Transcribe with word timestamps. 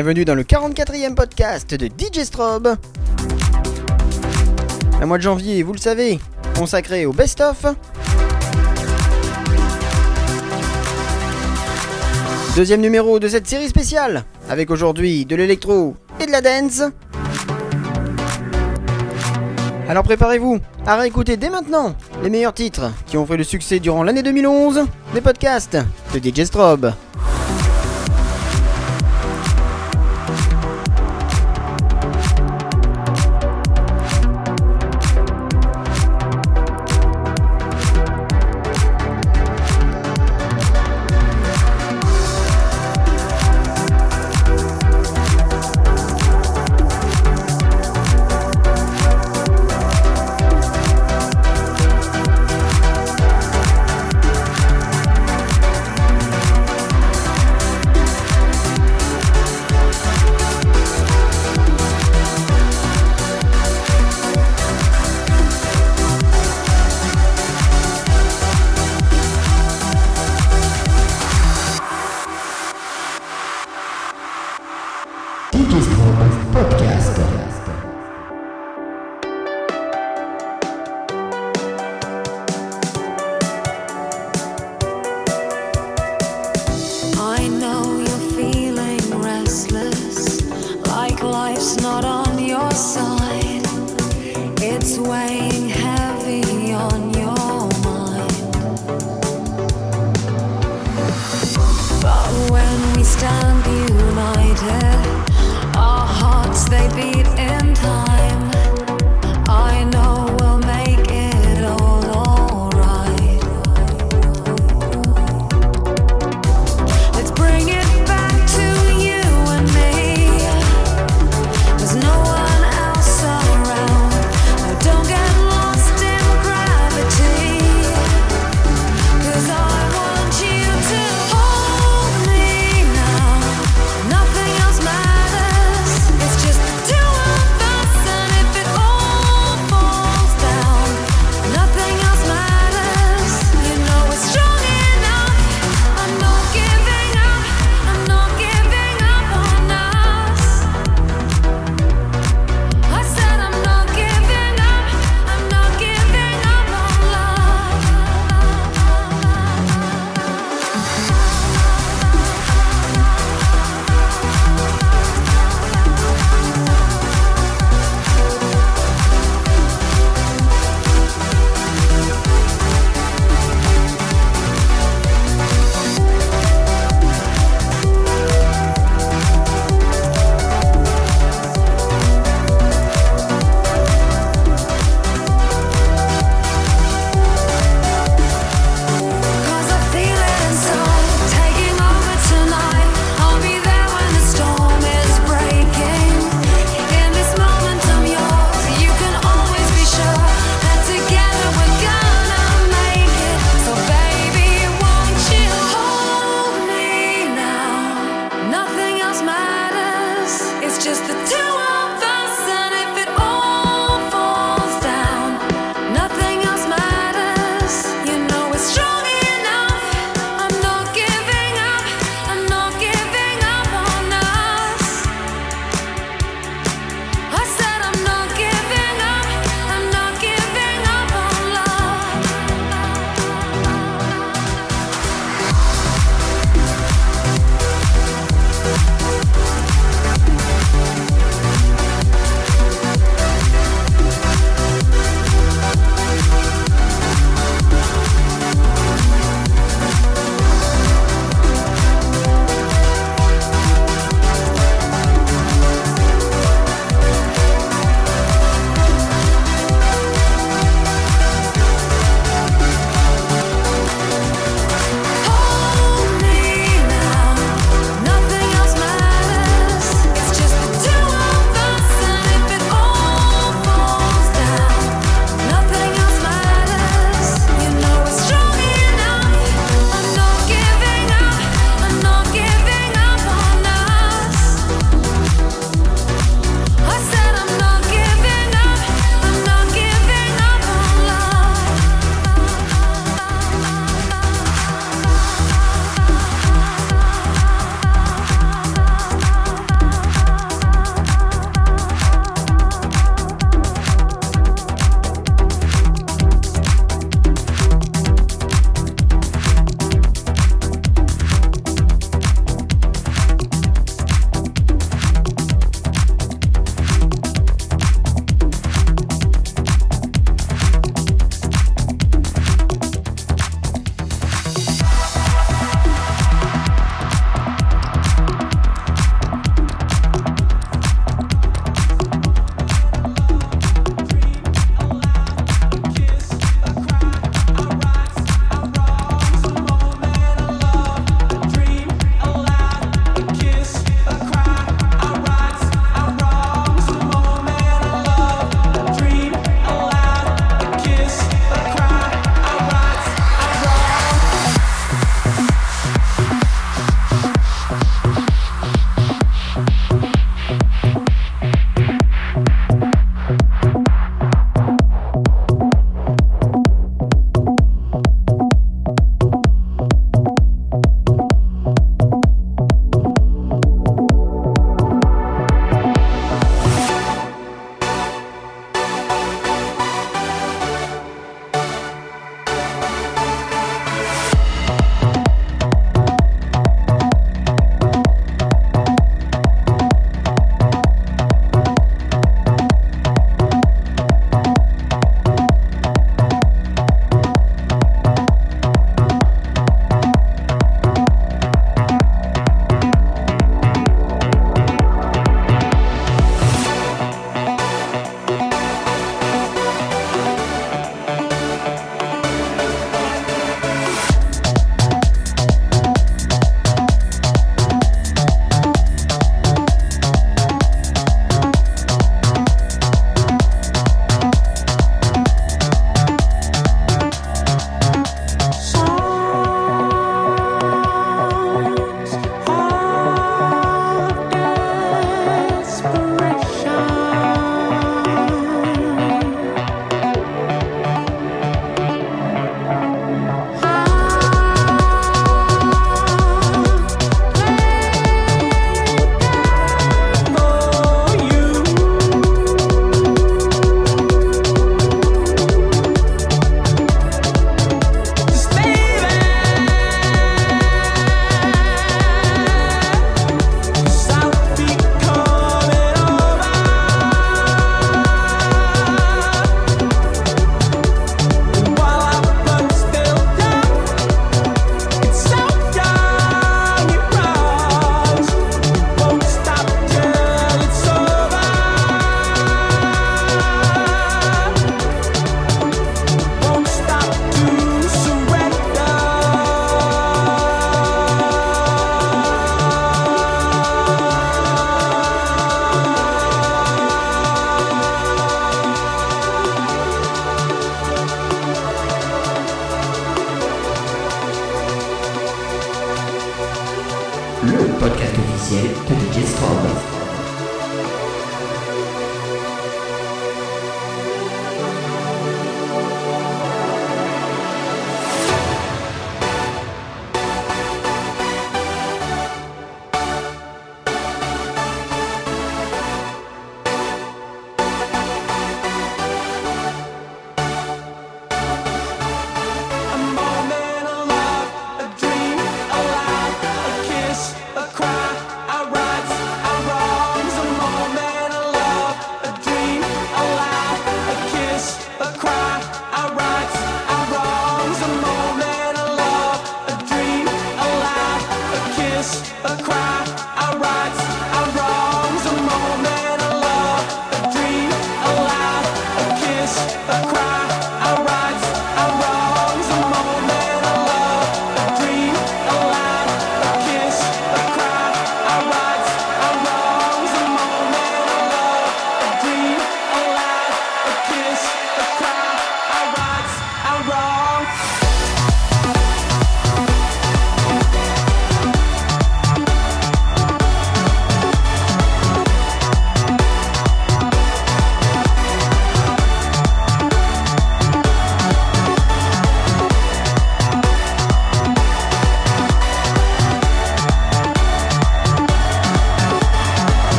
bienvenue 0.00 0.24
dans 0.24 0.36
le 0.36 0.44
44e 0.44 1.16
podcast 1.16 1.74
de 1.74 1.88
DJ 1.88 2.22
Strobe. 2.22 2.76
Un 5.02 5.06
mois 5.06 5.18
de 5.18 5.24
janvier, 5.24 5.64
vous 5.64 5.72
le 5.72 5.80
savez, 5.80 6.20
consacré 6.56 7.04
au 7.04 7.12
best-of. 7.12 7.66
Deuxième 12.54 12.80
numéro 12.80 13.18
de 13.18 13.26
cette 13.26 13.48
série 13.48 13.68
spéciale, 13.68 14.22
avec 14.48 14.70
aujourd'hui 14.70 15.26
de 15.26 15.34
l'électro 15.34 15.96
et 16.20 16.26
de 16.26 16.30
la 16.30 16.42
dance. 16.42 16.82
Alors 19.88 20.04
préparez-vous 20.04 20.60
à 20.86 20.94
réécouter 20.94 21.36
dès 21.36 21.50
maintenant 21.50 21.96
les 22.22 22.30
meilleurs 22.30 22.54
titres 22.54 22.92
qui 23.06 23.16
ont 23.16 23.26
fait 23.26 23.36
le 23.36 23.42
succès 23.42 23.80
durant 23.80 24.04
l'année 24.04 24.22
2011 24.22 24.84
des 25.12 25.20
podcasts 25.20 25.76
de 26.14 26.20
DJ 26.20 26.44
Strobe. 26.44 26.92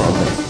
De 0.00 0.49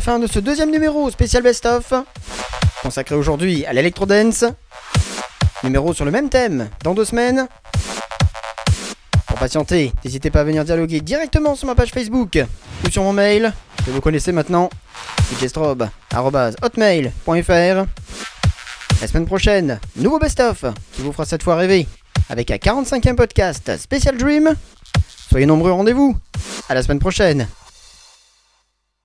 fin 0.00 0.18
de 0.18 0.26
ce 0.26 0.38
deuxième 0.38 0.70
numéro 0.70 1.10
spécial 1.10 1.42
best-of, 1.42 1.92
consacré 2.82 3.14
aujourd'hui 3.14 3.66
à 3.66 3.72
l'électro-dance. 3.72 4.44
Numéro 5.62 5.92
sur 5.92 6.04
le 6.06 6.10
même 6.10 6.30
thème, 6.30 6.70
dans 6.82 6.94
deux 6.94 7.04
semaines. 7.04 7.46
Pour 9.26 9.38
patienter, 9.38 9.92
n'hésitez 10.04 10.30
pas 10.30 10.40
à 10.40 10.44
venir 10.44 10.64
dialoguer 10.64 11.00
directement 11.00 11.54
sur 11.54 11.66
ma 11.66 11.74
page 11.74 11.90
Facebook 11.90 12.38
ou 12.84 12.90
sur 12.90 13.02
mon 13.02 13.12
mail, 13.12 13.52
que 13.84 13.90
vous 13.90 14.00
connaissez 14.00 14.32
maintenant, 14.32 14.70
hotmail.fr. 16.62 17.86
La 19.00 19.06
semaine 19.06 19.26
prochaine, 19.26 19.80
nouveau 19.96 20.18
best-of 20.18 20.64
qui 20.92 21.02
vous 21.02 21.12
fera 21.12 21.26
cette 21.26 21.42
fois 21.42 21.56
rêver 21.56 21.86
avec 22.28 22.50
un 22.50 22.56
45e 22.56 23.16
podcast 23.16 23.76
Special 23.76 24.16
Dream. 24.16 24.54
Soyez 25.28 25.46
nombreux, 25.46 25.72
rendez-vous. 25.72 26.16
À 26.68 26.74
la 26.74 26.82
semaine 26.82 27.00
prochaine. 27.00 27.46